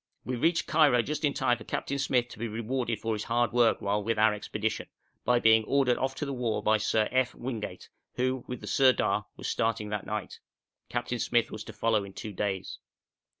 [0.25, 3.51] We reached Cairo just in time for Captain Smyth to be rewarded for his hard
[3.51, 4.87] work, while with our expedition,
[5.25, 7.35] by being ordered off to the war by Sir F.
[7.35, 10.39] Wingate, who, with the Sirdar, was starting that night;
[10.89, 12.79] Captain Smyth was to follow in two days.